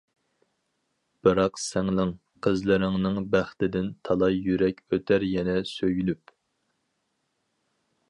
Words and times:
بىراق 1.27 1.59
سىڭلىڭ، 1.63 2.13
قىزلىرىڭنىڭ 2.47 3.21
بەختىدىن، 3.37 3.93
تالاي 4.09 4.43
يۈرەك 4.49 4.83
ئۆتەر 4.99 5.29
يەنە 5.37 5.59
سۆيۈنۈپ. 5.77 6.39